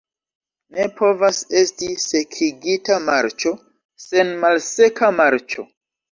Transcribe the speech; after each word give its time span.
Ne 0.75 0.85
povas 0.99 1.41
esti 1.59 1.89
"sekigita 2.03 2.97
marĉo" 3.09 3.51
sen 4.05 4.31
"malseka 4.45 5.11
marĉo". 5.19 5.67